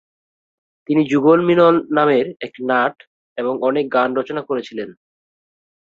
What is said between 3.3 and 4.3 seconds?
এবং অনেক গান